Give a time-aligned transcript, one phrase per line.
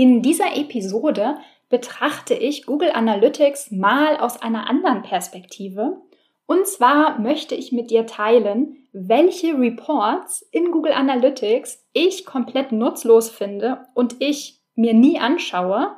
[0.00, 1.36] In dieser Episode
[1.68, 6.00] betrachte ich Google Analytics mal aus einer anderen Perspektive.
[6.46, 13.28] Und zwar möchte ich mit dir teilen, welche Reports in Google Analytics ich komplett nutzlos
[13.28, 15.94] finde und ich mir nie anschaue.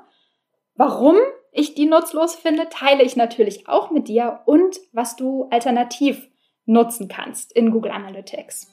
[0.74, 1.14] Warum
[1.52, 6.28] ich die nutzlos finde, teile ich natürlich auch mit dir und was du alternativ
[6.66, 8.72] nutzen kannst in Google Analytics.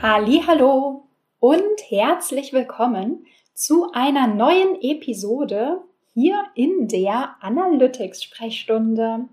[0.00, 1.08] Hallo
[1.40, 5.80] und herzlich willkommen zu einer neuen Episode
[6.14, 9.28] hier in der Analytics Sprechstunde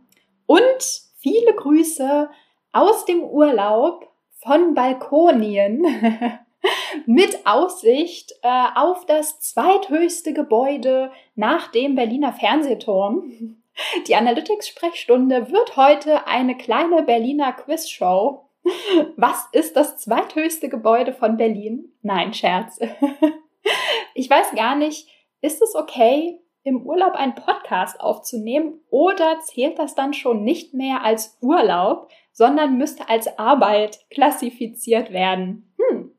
[0.48, 2.31] und viele Grüße
[2.72, 5.86] aus dem Urlaub von Balkonien
[7.06, 13.62] mit Aussicht äh, auf das zweithöchste Gebäude nach dem Berliner Fernsehturm.
[14.08, 18.45] Die Analytics Sprechstunde wird heute eine kleine Berliner Quizshow
[19.16, 21.92] was ist das zweithöchste Gebäude von Berlin?
[22.02, 22.80] Nein, Scherz.
[24.18, 25.10] Ich weiß gar nicht,
[25.42, 31.04] ist es okay, im Urlaub einen Podcast aufzunehmen oder zählt das dann schon nicht mehr
[31.04, 35.72] als Urlaub, sondern müsste als Arbeit klassifiziert werden?
[35.78, 36.12] Hm.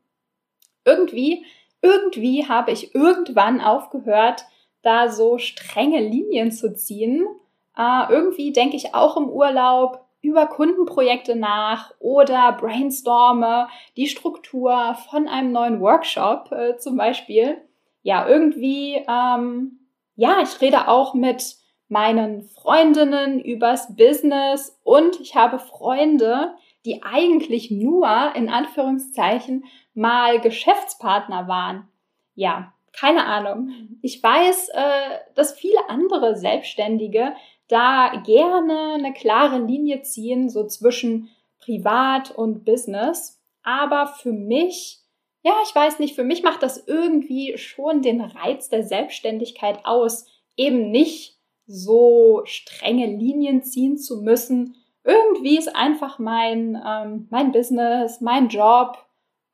[0.85, 1.45] Irgendwie,
[1.81, 4.45] irgendwie habe ich irgendwann aufgehört,
[4.83, 7.27] da so strenge Linien zu ziehen.
[7.75, 15.27] Äh, irgendwie denke ich auch im Urlaub, über Kundenprojekte nach oder brainstorme die Struktur von
[15.27, 17.61] einem neuen Workshop äh, zum Beispiel.
[18.01, 19.79] Ja, irgendwie, ähm,
[20.15, 21.57] ja, ich rede auch mit
[21.87, 31.47] meinen Freundinnen übers Business und ich habe Freunde, die eigentlich nur in Anführungszeichen mal Geschäftspartner
[31.47, 31.87] waren.
[32.35, 33.69] Ja, keine Ahnung.
[34.01, 37.33] Ich weiß, äh, dass viele andere Selbstständige
[37.67, 43.39] da gerne eine klare Linie ziehen, so zwischen Privat und Business.
[43.61, 44.99] Aber für mich,
[45.43, 50.25] ja, ich weiß nicht, für mich macht das irgendwie schon den Reiz der Selbstständigkeit aus,
[50.55, 51.37] eben nicht
[51.67, 54.75] so strenge Linien ziehen zu müssen.
[55.03, 58.97] Irgendwie ist einfach mein, ähm, mein Business, mein Job,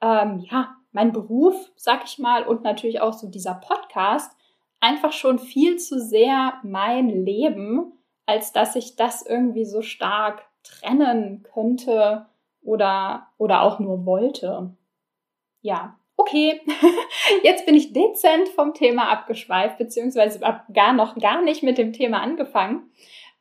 [0.02, 4.32] ähm, ja, mein Beruf, sag ich mal, und natürlich auch so dieser Podcast
[4.80, 7.94] einfach schon viel zu sehr mein Leben,
[8.26, 12.26] als dass ich das irgendwie so stark trennen könnte
[12.62, 14.76] oder, oder auch nur wollte.
[15.62, 16.62] Ja, okay,
[17.44, 20.40] jetzt bin ich dezent vom Thema abgeschweift, beziehungsweise
[20.74, 22.92] gar noch gar nicht mit dem Thema angefangen.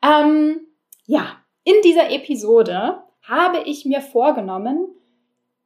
[0.03, 0.67] Ähm,
[1.07, 4.89] ja, in dieser Episode habe ich mir vorgenommen,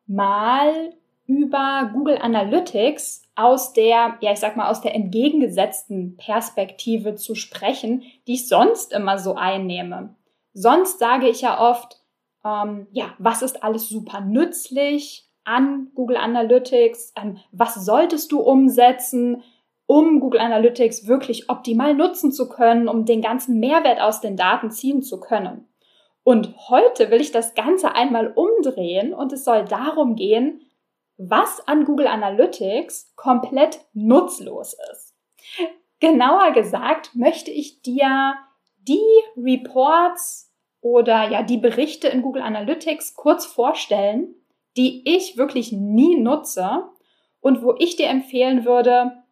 [0.06, 0.92] mal
[1.26, 8.02] über Google Analytics aus der, ja, ich sag mal, aus der entgegengesetzten Perspektive zu sprechen,
[8.26, 10.14] die ich sonst immer so einnehme.
[10.54, 12.00] Sonst sage ich ja oft,
[12.44, 17.12] ähm, ja, was ist alles super nützlich an Google Analytics?
[17.20, 19.42] Ähm, was solltest du umsetzen,
[19.86, 24.70] um Google Analytics wirklich optimal nutzen zu können, um den ganzen Mehrwert aus den Daten
[24.70, 25.68] ziehen zu können?
[26.24, 30.60] Und heute will ich das Ganze einmal umdrehen und es soll darum gehen,
[31.18, 35.14] was an Google Analytics komplett nutzlos ist.
[36.00, 38.34] Genauer gesagt möchte ich dir
[38.76, 39.00] die
[39.36, 44.34] Reports oder ja die Berichte in Google Analytics kurz vorstellen,
[44.76, 46.84] die ich wirklich nie nutze
[47.40, 49.24] und wo ich dir empfehlen würde,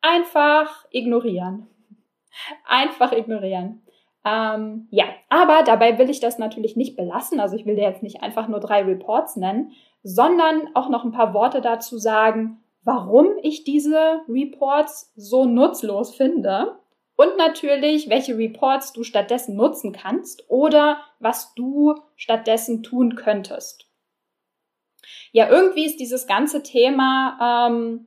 [0.00, 1.68] einfach ignorieren.
[2.66, 3.82] Einfach ignorieren.
[4.24, 7.40] Ähm, ja, aber dabei will ich das natürlich nicht belassen.
[7.40, 11.12] Also ich will dir jetzt nicht einfach nur drei Reports nennen, sondern auch noch ein
[11.12, 16.78] paar Worte dazu sagen, warum ich diese Reports so nutzlos finde
[17.16, 23.86] und natürlich, welche Reports du stattdessen nutzen kannst oder was du stattdessen tun könntest.
[25.32, 28.06] Ja, irgendwie ist dieses ganze Thema ähm,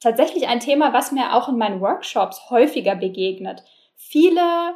[0.00, 3.64] tatsächlich ein Thema, was mir auch in meinen Workshops häufiger begegnet.
[3.94, 4.74] Viele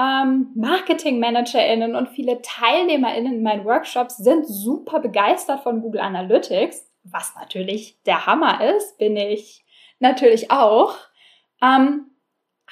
[0.00, 7.34] ähm, Marketing-ManagerInnen und viele TeilnehmerInnen in meinen Workshops sind super begeistert von Google Analytics, was
[7.34, 9.64] natürlich der Hammer ist, bin ich
[9.98, 10.94] natürlich auch,
[11.62, 12.06] ähm,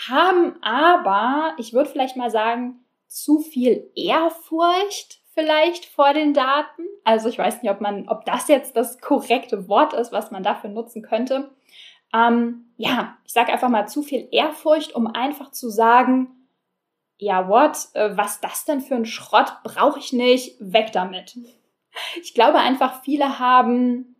[0.08, 6.82] haben aber, ich würde vielleicht mal sagen, zu viel Ehrfurcht vielleicht vor den Daten.
[7.04, 10.42] Also ich weiß nicht, ob man, ob das jetzt das korrekte Wort ist, was man
[10.42, 11.50] dafür nutzen könnte.
[12.14, 16.37] Ähm, ja, ich sage einfach mal zu viel Ehrfurcht, um einfach zu sagen,
[17.18, 21.36] ja, what, äh, was das denn für ein Schrott, brauche ich nicht, weg damit.
[22.22, 24.16] Ich glaube einfach, viele haben,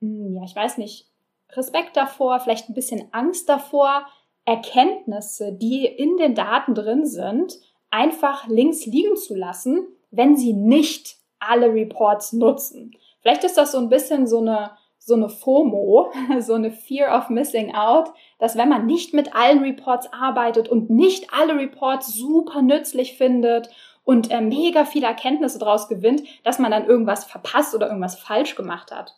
[0.00, 1.10] hm, ja, ich weiß nicht,
[1.52, 4.06] Respekt davor, vielleicht ein bisschen Angst davor,
[4.44, 7.58] Erkenntnisse, die in den Daten drin sind,
[7.90, 12.96] einfach links liegen zu lassen, wenn sie nicht alle Reports nutzen.
[13.20, 14.72] Vielleicht ist das so ein bisschen so eine,
[15.04, 18.08] so eine FOMO, so eine Fear of Missing Out,
[18.38, 23.68] dass wenn man nicht mit allen Reports arbeitet und nicht alle Reports super nützlich findet
[24.04, 28.54] und äh, mega viele Erkenntnisse daraus gewinnt, dass man dann irgendwas verpasst oder irgendwas falsch
[28.54, 29.14] gemacht hat.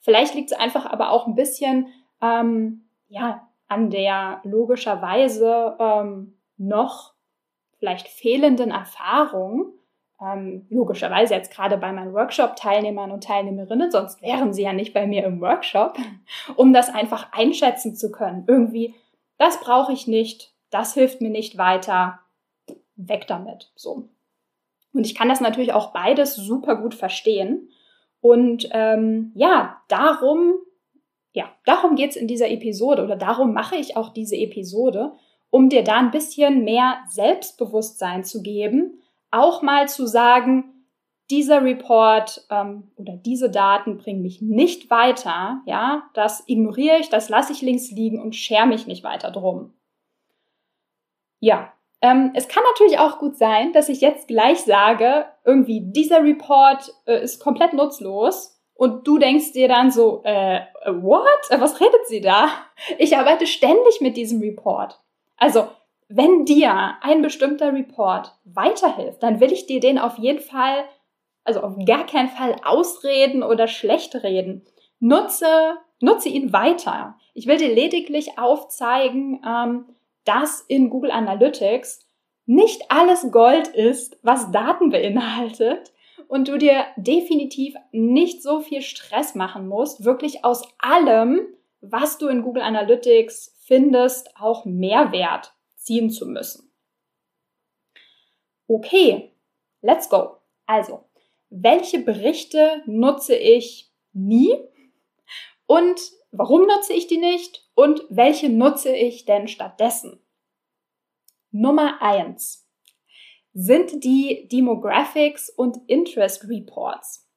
[0.00, 1.88] Vielleicht liegt es einfach aber auch ein bisschen
[2.22, 7.12] ähm, ja, an der logischerweise ähm, noch
[7.78, 9.74] vielleicht fehlenden Erfahrung,
[10.20, 15.06] ähm, logischerweise jetzt gerade bei meinen Workshop-Teilnehmern und Teilnehmerinnen, sonst wären sie ja nicht bei
[15.06, 15.98] mir im Workshop,
[16.56, 18.44] um das einfach einschätzen zu können.
[18.46, 18.94] Irgendwie,
[19.38, 22.20] das brauche ich nicht, das hilft mir nicht weiter,
[22.96, 23.70] weg damit.
[23.74, 24.08] So.
[24.92, 27.68] Und ich kann das natürlich auch beides super gut verstehen.
[28.20, 30.54] Und ähm, ja, darum,
[31.32, 35.12] ja, darum geht's in dieser Episode oder darum mache ich auch diese Episode,
[35.50, 40.72] um dir da ein bisschen mehr Selbstbewusstsein zu geben, auch mal zu sagen,
[41.30, 47.28] dieser Report ähm, oder diese Daten bringen mich nicht weiter, ja, das ignoriere ich, das
[47.28, 49.74] lasse ich links liegen und schere mich nicht weiter drum.
[51.40, 56.22] Ja, ähm, es kann natürlich auch gut sein, dass ich jetzt gleich sage, irgendwie dieser
[56.22, 61.60] Report äh, ist komplett nutzlos und du denkst dir dann so, äh, what?
[61.60, 62.48] Was redet sie da?
[62.98, 65.00] Ich arbeite ständig mit diesem Report.
[65.36, 65.68] Also
[66.08, 70.84] wenn dir ein bestimmter Report weiterhilft, dann will ich dir den auf jeden Fall,
[71.44, 74.64] also auf gar keinen Fall ausreden oder schlecht reden.
[75.00, 77.16] Nutze, nutze ihn weiter.
[77.34, 79.86] Ich will dir lediglich aufzeigen, ähm,
[80.24, 82.06] dass in Google Analytics
[82.46, 85.92] nicht alles Gold ist, was Daten beinhaltet
[86.28, 91.40] und du dir definitiv nicht so viel Stress machen musst, wirklich aus allem,
[91.80, 95.55] was du in Google Analytics findest, auch Mehrwert
[95.86, 96.70] ziehen zu müssen.
[98.66, 99.32] Okay,
[99.80, 100.38] let's go.
[100.66, 101.04] Also,
[101.48, 104.52] welche Berichte nutze ich nie
[105.66, 106.00] und
[106.32, 110.20] warum nutze ich die nicht und welche nutze ich denn stattdessen?
[111.52, 112.68] Nummer eins
[113.54, 117.30] sind die Demographics und Interest Reports.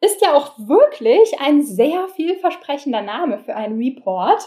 [0.00, 4.42] Ist ja auch wirklich ein sehr vielversprechender Name für einen Report.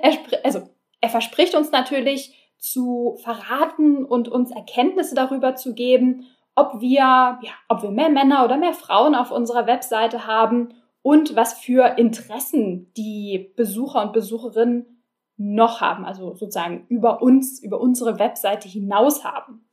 [0.00, 0.70] Er, also
[1.06, 6.26] er verspricht uns natürlich zu verraten und uns Erkenntnisse darüber zu geben,
[6.56, 11.36] ob wir, ja, ob wir mehr Männer oder mehr Frauen auf unserer Webseite haben und
[11.36, 15.04] was für Interessen die Besucher und Besucherinnen
[15.36, 19.64] noch haben, also sozusagen über uns, über unsere Webseite hinaus haben.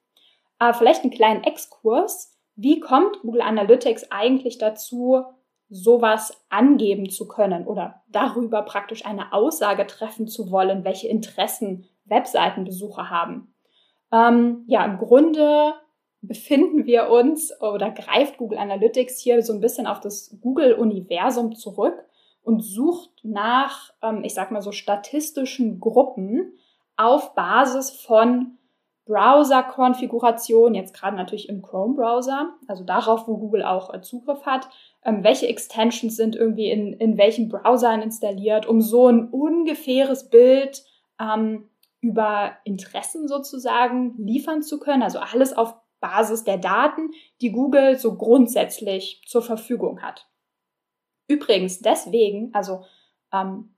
[0.60, 2.38] Aber vielleicht einen kleinen Exkurs.
[2.56, 5.24] Wie kommt Google Analytics eigentlich dazu,
[5.74, 13.10] sowas angeben zu können oder darüber praktisch eine Aussage treffen zu wollen, welche Interessen Webseitenbesucher
[13.10, 13.54] haben.
[14.12, 15.74] Ähm, ja, im Grunde
[16.22, 22.06] befinden wir uns oder greift Google Analytics hier so ein bisschen auf das Google-Universum zurück
[22.44, 26.54] und sucht nach, ähm, ich sag mal so, statistischen Gruppen
[26.98, 28.60] auf Basis von
[29.06, 34.70] Browser-Konfiguration, jetzt gerade natürlich im Chrome-Browser, also darauf, wo Google auch äh, Zugriff hat,
[35.06, 40.84] ähm, welche Extensions sind irgendwie in, in welchen Browsern installiert, um so ein ungefähres Bild
[41.20, 41.70] ähm,
[42.02, 45.04] über Interessen sozusagen liefern zu können.
[45.04, 50.28] Also alles auf Basis der Daten, die Google so grundsätzlich zur Verfügung hat.
[51.30, 52.84] Übrigens deswegen, also
[53.32, 53.74] ähm,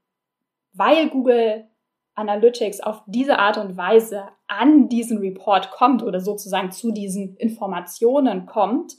[0.74, 1.68] weil Google
[2.16, 8.46] Analytics auf diese Art und Weise an diesen Report kommt oder sozusagen zu diesen Informationen
[8.46, 8.96] kommt,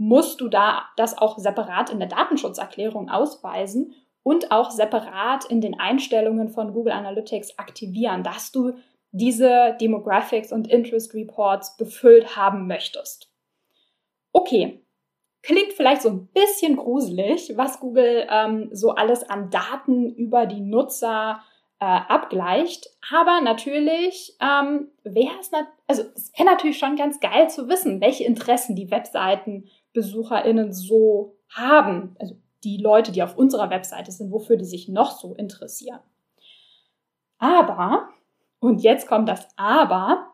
[0.00, 3.92] musst du da das auch separat in der Datenschutzerklärung ausweisen
[4.22, 8.72] und auch separat in den Einstellungen von Google Analytics aktivieren, dass du
[9.12, 13.30] diese Demographics und Interest Reports befüllt haben möchtest.
[14.32, 14.82] Okay,
[15.42, 20.62] klingt vielleicht so ein bisschen gruselig, was Google ähm, so alles an Daten über die
[20.62, 21.42] Nutzer
[21.78, 25.50] äh, abgleicht, aber natürlich ähm, wäre es,
[25.86, 31.36] also es wäre natürlich schon ganz geil zu wissen, welche Interessen die Webseiten BesucherInnen so
[31.48, 36.00] haben, also die Leute, die auf unserer Webseite sind, wofür die sich noch so interessieren.
[37.38, 38.10] Aber,
[38.58, 40.30] und jetzt kommt das Aber,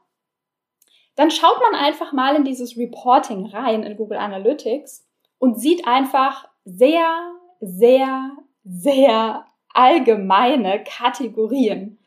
[1.15, 5.09] dann schaut man einfach mal in dieses Reporting rein in Google Analytics
[5.39, 11.99] und sieht einfach sehr, sehr, sehr allgemeine Kategorien.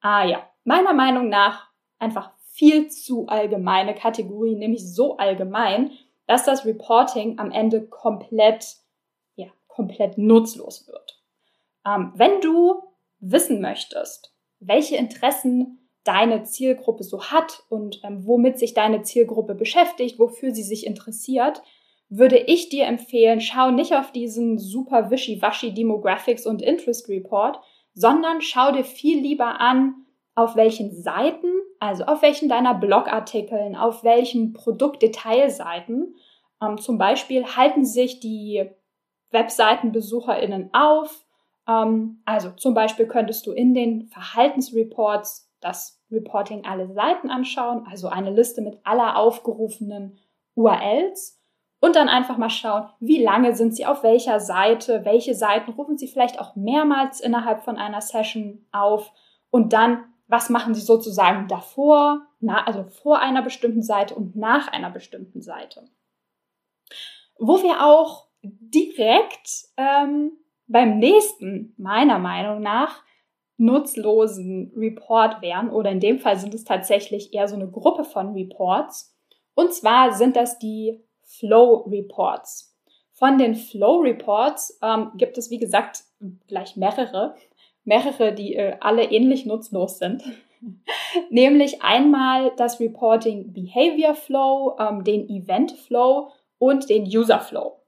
[0.00, 5.90] Ah ja, meiner Meinung nach einfach viel zu allgemeine Kategorien, nämlich so allgemein,
[6.26, 8.76] dass das Reporting am Ende komplett,
[9.34, 11.22] ja, komplett nutzlos wird.
[11.86, 12.82] Ähm, wenn du
[13.20, 20.18] wissen möchtest, welche Interessen deine Zielgruppe so hat und ähm, womit sich deine Zielgruppe beschäftigt,
[20.18, 21.62] wofür sie sich interessiert,
[22.08, 27.58] würde ich dir empfehlen, schau nicht auf diesen super wischiwaschi Demographics und Interest Report,
[27.94, 30.05] sondern schau dir viel lieber an,
[30.36, 31.48] auf welchen Seiten,
[31.80, 36.14] also auf welchen deiner Blogartikeln, auf welchen Produktdetailseiten,
[36.62, 38.70] ähm, zum Beispiel halten sich die
[39.30, 41.26] Webseitenbesucherinnen auf.
[41.66, 48.08] Ähm, also zum Beispiel könntest du in den Verhaltensreports das Reporting alle Seiten anschauen, also
[48.08, 50.18] eine Liste mit aller aufgerufenen
[50.54, 51.40] URLs
[51.80, 55.98] und dann einfach mal schauen, wie lange sind sie auf welcher Seite, welche Seiten rufen
[55.98, 59.12] sie vielleicht auch mehrmals innerhalb von einer Session auf
[59.50, 64.68] und dann, was machen sie sozusagen davor, na, also vor einer bestimmten Seite und nach
[64.68, 65.84] einer bestimmten Seite.
[67.38, 70.32] Wo wir auch direkt ähm,
[70.66, 73.02] beim nächsten, meiner Meinung nach,
[73.58, 78.34] nutzlosen Report wären, oder in dem Fall sind es tatsächlich eher so eine Gruppe von
[78.34, 79.16] Reports.
[79.54, 82.74] Und zwar sind das die Flow Reports.
[83.12, 86.04] Von den Flow Reports ähm, gibt es, wie gesagt,
[86.48, 87.34] gleich mehrere,
[87.86, 90.22] mehrere, die äh, alle ähnlich nutzlos sind.
[91.30, 97.80] Nämlich einmal das Reporting Behavior Flow, ähm, den Event Flow und den User Flow.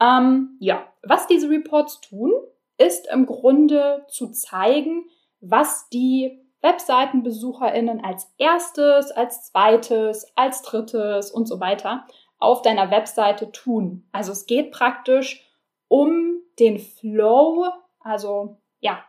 [0.00, 2.32] Ähm, ja, was diese Reports tun,
[2.78, 5.04] ist im Grunde zu zeigen,
[5.40, 12.06] was die Webseitenbesucherinnen als erstes, als zweites, als drittes und so weiter
[12.38, 14.06] auf deiner Webseite tun.
[14.12, 15.46] Also es geht praktisch
[15.88, 17.66] um den Flow,
[18.00, 19.04] also ja,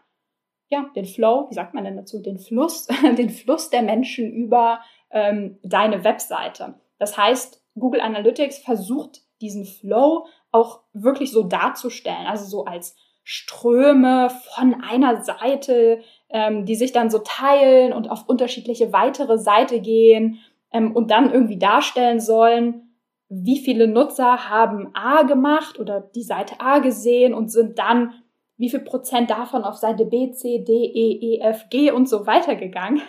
[0.72, 2.88] ja, den Flow, wie sagt man denn dazu, den Fluss,
[3.18, 4.80] den Fluss der Menschen über
[5.12, 6.76] ähm, deine Webseite.
[6.98, 14.30] Das heißt, Google Analytics versucht diesen Flow auch wirklich so darzustellen, also so als Ströme
[14.56, 20.40] von einer Seite, ähm, die sich dann so teilen und auf unterschiedliche weitere Seite gehen
[20.72, 22.96] ähm, und dann irgendwie darstellen sollen,
[23.30, 28.14] wie viele Nutzer haben A gemacht oder die Seite A gesehen und sind dann
[28.62, 32.28] wie viel Prozent davon auf Seite B, C, D, E, E, F, G und so
[32.28, 33.02] weiter gegangen.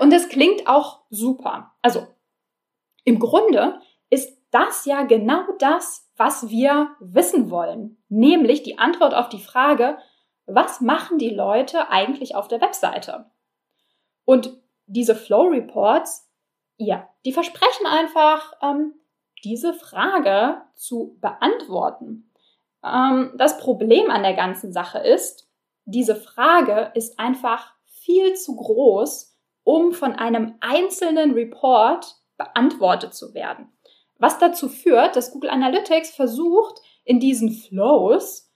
[0.00, 1.72] Und es klingt auch super.
[1.80, 2.06] Also
[3.04, 7.96] im Grunde ist das ja genau das, was wir wissen wollen.
[8.10, 9.96] Nämlich die Antwort auf die Frage,
[10.44, 13.30] was machen die Leute eigentlich auf der Webseite?
[14.26, 16.30] Und diese Flow Reports,
[16.76, 18.92] ja, die versprechen einfach, ähm,
[19.42, 22.30] diese Frage zu beantworten.
[22.84, 25.48] Ähm, das Problem an der ganzen Sache ist,
[25.86, 33.72] diese Frage ist einfach viel zu groß, um von einem einzelnen Report beantwortet zu werden.
[34.18, 38.50] Was dazu führt, dass Google Analytics versucht, in diesen Flows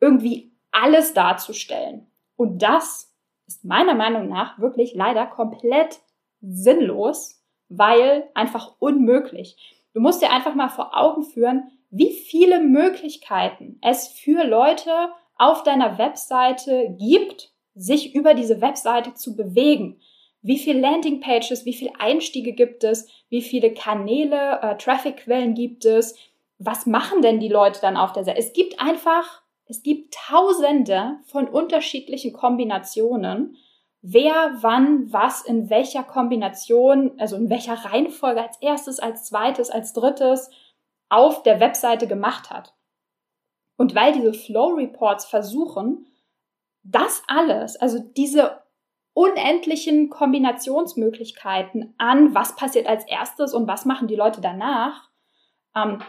[0.00, 2.10] irgendwie alles darzustellen.
[2.36, 3.14] Und das
[3.46, 6.00] ist meiner Meinung nach wirklich leider komplett
[6.40, 9.56] sinnlos, weil einfach unmöglich.
[9.94, 14.90] Du musst dir einfach mal vor Augen führen, wie viele Möglichkeiten es für Leute
[15.36, 20.00] auf deiner Webseite gibt, sich über diese Webseite zu bewegen
[20.44, 26.16] wie viele Landingpages, wie viele Einstiege gibt es, wie viele Kanäle, äh, Trafficquellen gibt es,
[26.58, 28.38] was machen denn die Leute dann auf der Seite?
[28.38, 33.56] Es gibt einfach, es gibt tausende von unterschiedlichen Kombinationen,
[34.02, 39.94] wer wann was in welcher Kombination, also in welcher Reihenfolge als erstes, als zweites, als
[39.94, 40.50] drittes
[41.08, 42.74] auf der Webseite gemacht hat.
[43.76, 46.06] Und weil diese Flow Reports versuchen,
[46.82, 48.62] das alles, also diese
[49.14, 55.08] unendlichen Kombinationsmöglichkeiten an, was passiert als erstes und was machen die Leute danach,
[55.74, 56.02] ähm,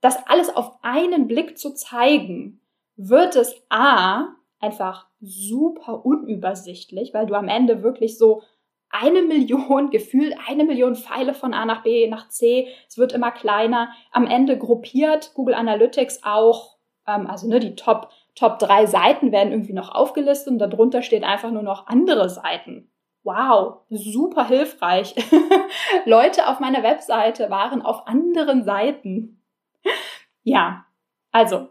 [0.00, 2.60] das alles auf einen Blick zu zeigen,
[2.96, 8.42] wird es A einfach super unübersichtlich, weil du am Ende wirklich so
[8.90, 13.30] eine Million, gefühlt eine Million Pfeile von A nach B nach C, es wird immer
[13.30, 13.90] kleiner.
[14.12, 19.52] Am Ende gruppiert Google Analytics auch, ähm, also ne, die Top Top drei Seiten werden
[19.52, 22.90] irgendwie noch aufgelistet und darunter steht einfach nur noch andere Seiten.
[23.22, 25.14] Wow, super hilfreich.
[26.06, 29.42] Leute auf meiner Webseite waren auf anderen Seiten.
[30.42, 30.86] ja,
[31.32, 31.68] also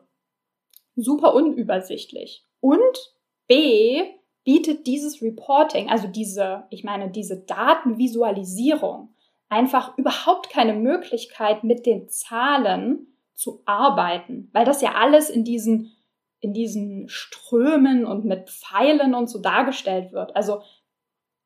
[0.96, 2.46] super unübersichtlich.
[2.60, 3.16] Und
[3.48, 4.19] B
[4.50, 9.14] bietet dieses Reporting, also diese, ich meine, diese Datenvisualisierung
[9.48, 15.92] einfach überhaupt keine Möglichkeit, mit den Zahlen zu arbeiten, weil das ja alles in diesen,
[16.40, 20.36] in diesen Strömen und mit Pfeilen und so dargestellt wird.
[20.36, 20.64] Also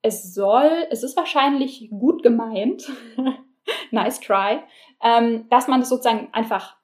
[0.02, 2.90] es soll, es ist wahrscheinlich gut gemeint,
[3.92, 4.62] nice try,
[5.04, 6.78] ähm, dass man das sozusagen einfach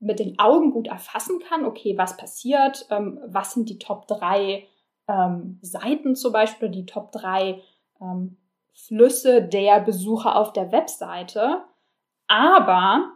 [0.00, 4.66] mit den Augen gut erfassen kann, okay, was passiert, ähm, was sind die Top 3
[5.12, 7.60] ähm, Seiten zum Beispiel, die Top 3
[8.00, 8.38] ähm,
[8.72, 11.62] Flüsse der Besucher auf der Webseite.
[12.26, 13.12] Aber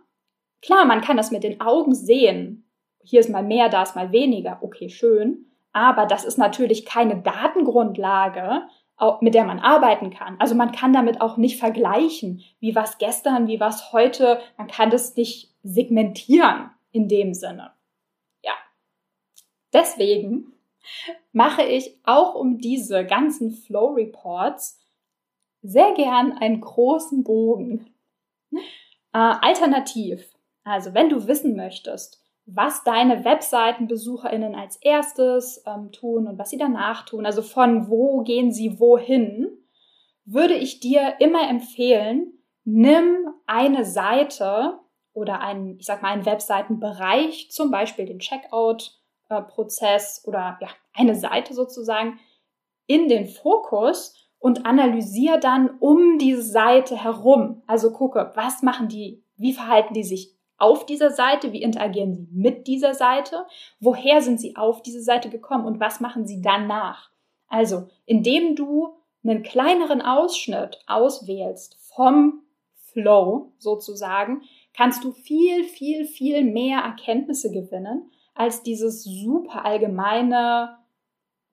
[0.60, 2.70] klar, man kann das mit den Augen sehen.
[3.02, 4.58] Hier ist mal mehr, da ist mal weniger.
[4.60, 5.46] Okay, schön.
[5.72, 8.62] Aber das ist natürlich keine Datengrundlage,
[9.20, 10.36] mit der man arbeiten kann.
[10.38, 14.40] Also man kann damit auch nicht vergleichen, wie was gestern, wie was heute.
[14.56, 17.72] Man kann das nicht segmentieren in dem Sinne.
[18.42, 18.54] Ja.
[19.72, 20.55] Deswegen
[21.32, 24.80] mache ich auch um diese ganzen Flow Reports
[25.62, 27.90] sehr gern einen großen Bogen.
[28.52, 28.58] Äh,
[29.12, 36.50] alternativ, also wenn du wissen möchtest, was deine Webseitenbesucherinnen als erstes ähm, tun und was
[36.50, 39.48] sie danach tun, also von wo gehen sie wohin,
[40.24, 42.32] würde ich dir immer empfehlen,
[42.64, 44.78] nimm eine Seite
[45.12, 48.20] oder einen, ich sag mal, einen Webseitenbereich, zum Beispiel den
[49.28, 52.18] Checkout-Prozess oder ja, eine Seite sozusagen,
[52.86, 57.62] in den Fokus und analysiere dann um diese Seite herum.
[57.66, 62.28] Also gucke, was machen die, wie verhalten die sich auf dieser Seite, wie interagieren sie
[62.32, 63.46] mit dieser Seite,
[63.80, 67.10] woher sind sie auf diese Seite gekommen und was machen sie danach.
[67.48, 72.42] Also, indem du einen kleineren Ausschnitt auswählst vom
[72.92, 74.42] Flow sozusagen,
[74.74, 80.78] kannst du viel, viel, viel mehr Erkenntnisse gewinnen als dieses super allgemeine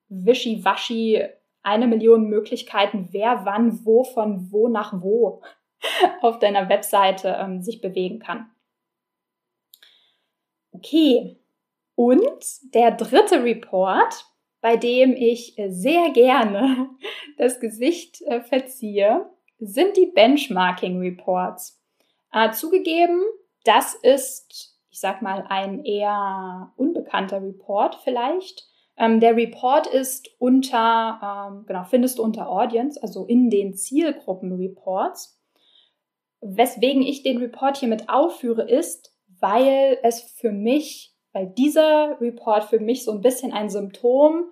[0.08, 1.24] Wischiwaschi
[1.62, 5.42] eine Million Möglichkeiten, wer wann wo von wo nach wo
[6.20, 8.50] auf deiner Webseite ähm, sich bewegen kann.
[10.72, 11.38] Okay,
[11.94, 14.26] und der dritte Report,
[14.60, 16.90] bei dem ich sehr gerne
[17.38, 21.80] das Gesicht äh, verziehe, sind die Benchmarking Reports.
[22.32, 23.22] Äh, zugegeben,
[23.64, 28.68] das ist, ich sag mal, ein eher unbekannter Report vielleicht.
[28.96, 35.42] Ähm, der Report ist unter, ähm, genau, findest du unter Audience, also in den Zielgruppen-Reports.
[36.42, 42.62] Weswegen ich den Report hier mit aufführe, ist, weil es für mich, weil dieser Report
[42.62, 44.44] für mich so ein bisschen ein Symptom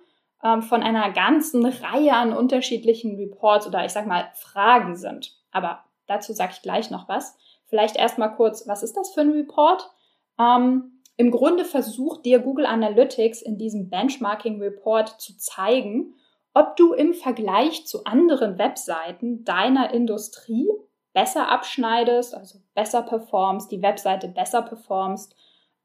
[0.43, 5.37] ähm, von einer ganzen Reihe an unterschiedlichen Reports oder ich sag mal Fragen sind.
[5.51, 7.37] Aber dazu sage ich gleich noch was.
[7.67, 9.89] Vielleicht erstmal kurz, was ist das für ein Report?
[10.39, 16.15] Ähm, im Grunde versucht dir Google Analytics in diesem Benchmarking Report zu zeigen,
[16.53, 20.69] ob du im Vergleich zu anderen Webseiten deiner Industrie
[21.13, 25.35] besser abschneidest, also besser performst, die Webseite besser performst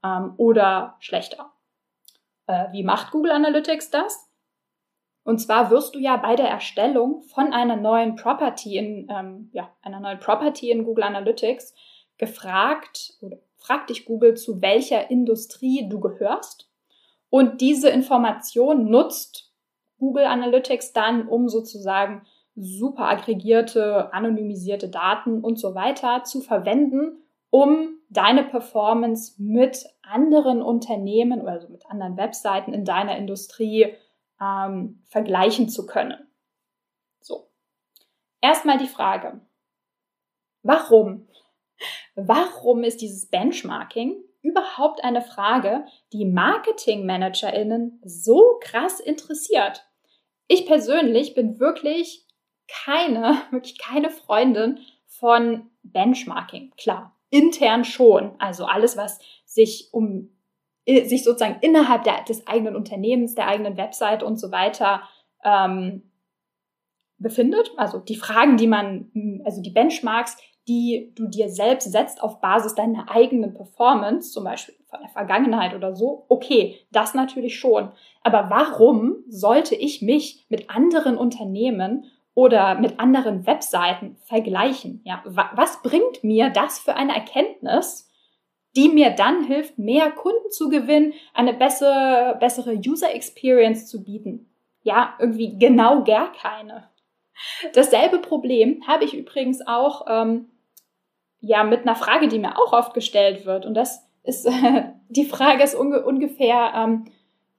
[0.02, 1.52] ähm, oder schlechter.
[2.46, 4.30] Äh, wie macht Google Analytics das?
[5.24, 9.70] Und zwar wirst du ja bei der Erstellung von einer neuen Property in, ähm, ja,
[9.82, 11.74] einer neuen Property in Google Analytics
[12.16, 13.36] gefragt oder
[13.68, 16.70] fragt dich Google, zu welcher Industrie du gehörst.
[17.28, 19.52] Und diese Information nutzt
[19.98, 22.26] Google Analytics dann, um sozusagen
[22.56, 31.42] super aggregierte, anonymisierte Daten und so weiter zu verwenden, um deine Performance mit anderen Unternehmen
[31.42, 33.94] oder also mit anderen Webseiten in deiner Industrie
[34.40, 36.26] ähm, vergleichen zu können.
[37.20, 37.50] So.
[38.40, 39.42] Erstmal die Frage,
[40.62, 41.27] warum
[42.20, 49.86] Warum ist dieses Benchmarking überhaupt eine Frage, die Marketingmanagerinnen so krass interessiert?
[50.48, 52.26] Ich persönlich bin wirklich
[52.66, 56.72] keine, wirklich keine Freundin von Benchmarking.
[56.76, 58.34] Klar, intern schon.
[58.40, 60.30] Also alles, was sich um
[60.86, 65.02] sich sozusagen innerhalb der, des eigenen Unternehmens, der eigenen Website und so weiter
[65.44, 66.10] ähm,
[67.18, 67.70] befindet.
[67.76, 72.74] Also die Fragen, die man, also die Benchmarks, die du dir selbst setzt auf Basis
[72.74, 77.90] deiner eigenen Performance, zum Beispiel von der Vergangenheit oder so, okay, das natürlich schon.
[78.22, 82.04] Aber warum sollte ich mich mit anderen Unternehmen
[82.34, 85.00] oder mit anderen Webseiten vergleichen?
[85.04, 88.10] Ja, was bringt mir das für eine Erkenntnis,
[88.76, 94.50] die mir dann hilft, mehr Kunden zu gewinnen, eine bessere, bessere User Experience zu bieten?
[94.82, 96.88] Ja, irgendwie genau gar keine.
[97.72, 100.50] Dasselbe Problem habe ich übrigens auch ähm,
[101.40, 103.66] ja mit einer Frage, die mir auch oft gestellt wird.
[103.66, 107.06] Und das ist, äh, die Frage ist unge ungefähr, ähm,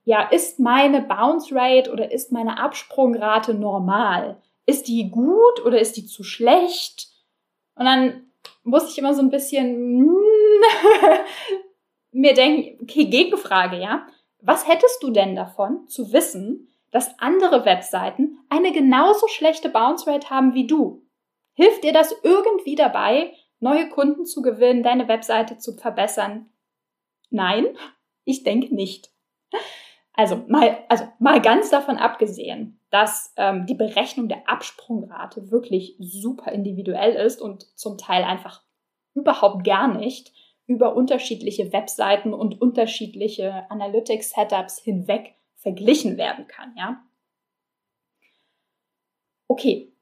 [0.04, 4.40] ja, ist meine Bounce Rate oder ist meine Absprungrate normal?
[4.66, 7.08] Ist die gut oder ist die zu schlecht?
[7.74, 8.30] Und dann
[8.62, 10.00] muss ich immer so ein bisschen
[12.12, 14.06] mir denken, okay, Gegenfrage, ja.
[14.40, 20.30] Was hättest du denn davon zu wissen, dass andere Webseiten eine genauso schlechte Bounce Rate
[20.30, 21.02] haben wie du?
[21.54, 26.50] Hilft dir das irgendwie dabei, neue Kunden zu gewinnen, deine Webseite zu verbessern?
[27.30, 27.66] Nein,
[28.24, 29.10] ich denke nicht.
[30.12, 36.52] Also mal, also mal ganz davon abgesehen, dass ähm, die Berechnung der Absprungrate wirklich super
[36.52, 38.62] individuell ist und zum Teil einfach
[39.14, 40.32] überhaupt gar nicht
[40.66, 47.02] über unterschiedliche Webseiten und unterschiedliche Analytics-Setups hinweg verglichen werden kann, ja.
[49.48, 49.92] Okay.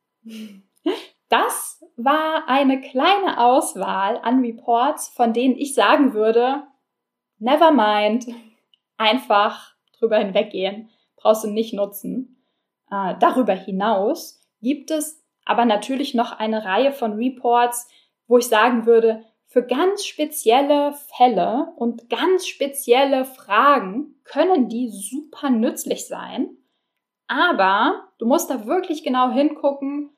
[1.29, 6.63] Das war eine kleine Auswahl an Reports, von denen ich sagen würde,
[7.39, 8.27] never mind,
[8.97, 12.43] einfach drüber hinweggehen, brauchst du nicht nutzen.
[12.91, 17.89] Äh, darüber hinaus gibt es aber natürlich noch eine Reihe von Reports,
[18.27, 25.49] wo ich sagen würde, für ganz spezielle Fälle und ganz spezielle Fragen können die super
[25.49, 26.51] nützlich sein.
[27.27, 30.11] Aber du musst da wirklich genau hingucken,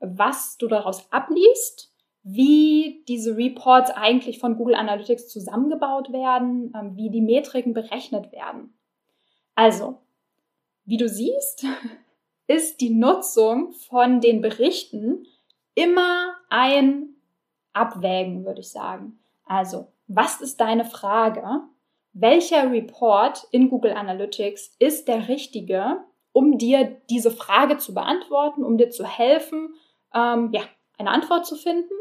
[0.00, 7.10] was du daraus abliest, wie diese Reports eigentlich von Google Analytics zusammengebaut werden, ähm, wie
[7.10, 8.74] die Metriken berechnet werden.
[9.54, 9.98] Also,
[10.84, 11.66] wie du siehst,
[12.46, 15.26] ist die Nutzung von den Berichten
[15.74, 17.16] immer ein
[17.72, 19.18] Abwägen, würde ich sagen.
[19.44, 21.62] Also, was ist deine Frage?
[22.12, 28.78] Welcher Report in Google Analytics ist der richtige, um dir diese Frage zu beantworten, um
[28.78, 29.74] dir zu helfen,
[30.14, 30.62] ähm, ja,
[30.98, 31.92] eine Antwort zu finden?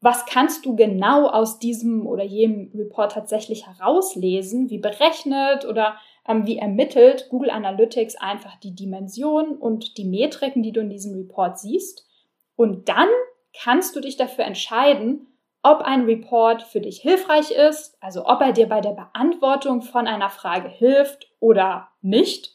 [0.00, 4.68] Was kannst du genau aus diesem oder jenem Report tatsächlich herauslesen?
[4.68, 5.96] Wie berechnet oder
[6.28, 11.14] ähm, wie ermittelt Google Analytics einfach die Dimension und die Metriken, die du in diesem
[11.14, 12.06] Report siehst?
[12.54, 13.08] Und dann
[13.58, 15.26] kannst du dich dafür entscheiden,
[15.62, 20.06] ob ein Report für dich hilfreich ist, also ob er dir bei der Beantwortung von
[20.06, 22.53] einer Frage hilft oder nicht.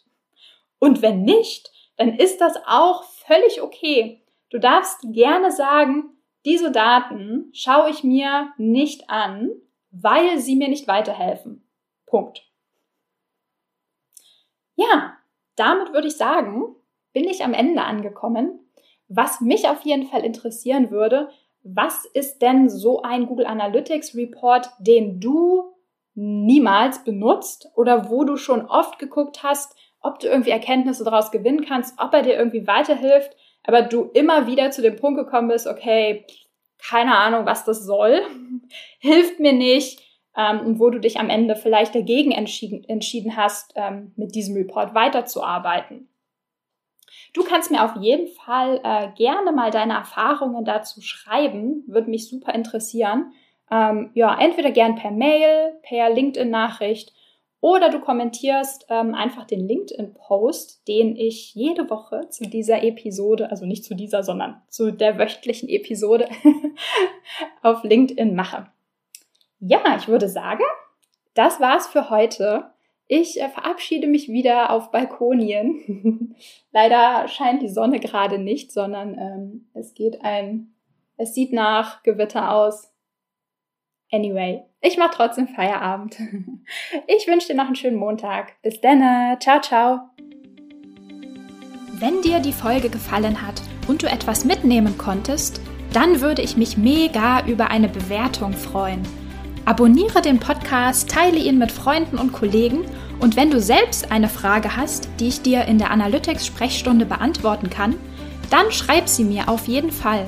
[0.79, 4.23] Und wenn nicht, dann ist das auch völlig okay.
[4.49, 9.51] Du darfst gerne sagen, diese Daten schaue ich mir nicht an,
[9.91, 11.67] weil sie mir nicht weiterhelfen.
[12.05, 12.43] Punkt.
[14.75, 15.17] Ja,
[15.55, 16.75] damit würde ich sagen,
[17.11, 18.59] bin ich am Ende angekommen.
[19.09, 21.29] Was mich auf jeden Fall interessieren würde,
[21.63, 25.75] was ist denn so ein Google Analytics Report, den du
[26.15, 31.65] niemals benutzt oder wo du schon oft geguckt hast, ob du irgendwie Erkenntnisse daraus gewinnen
[31.65, 35.67] kannst, ob er dir irgendwie weiterhilft, aber du immer wieder zu dem Punkt gekommen bist,
[35.67, 36.25] okay,
[36.77, 38.21] keine Ahnung, was das soll,
[38.99, 40.01] hilft mir nicht,
[40.37, 44.95] ähm, wo du dich am Ende vielleicht dagegen entschieden, entschieden hast, ähm, mit diesem Report
[44.95, 46.07] weiterzuarbeiten.
[47.33, 52.29] Du kannst mir auf jeden Fall äh, gerne mal deine Erfahrungen dazu schreiben, würde mich
[52.29, 53.33] super interessieren.
[53.71, 57.13] Ähm, ja, entweder gern per Mail, per LinkedIn-Nachricht
[57.61, 63.65] oder du kommentierst ähm, einfach den LinkedIn-Post, den ich jede Woche zu dieser Episode, also
[63.65, 66.29] nicht zu dieser, sondern zu der wöchentlichen Episode
[67.61, 68.67] auf LinkedIn mache.
[69.59, 70.63] Ja, ich würde sagen,
[71.33, 72.71] das war's für heute.
[73.07, 76.35] Ich äh, verabschiede mich wieder auf Balkonien.
[76.71, 80.75] Leider scheint die Sonne gerade nicht, sondern ähm, es geht ein,
[81.17, 82.93] es sieht nach Gewitter aus.
[84.11, 86.17] Anyway, ich mache trotzdem Feierabend.
[87.07, 88.61] Ich wünsche dir noch einen schönen Montag.
[88.61, 89.01] Bis dann.
[89.39, 89.99] Ciao, ciao.
[91.93, 95.61] Wenn dir die Folge gefallen hat und du etwas mitnehmen konntest,
[95.93, 99.01] dann würde ich mich mega über eine Bewertung freuen.
[99.65, 102.85] Abonniere den Podcast, teile ihn mit Freunden und Kollegen
[103.19, 107.95] und wenn du selbst eine Frage hast, die ich dir in der Analytics-Sprechstunde beantworten kann,
[108.49, 110.27] dann schreib sie mir auf jeden Fall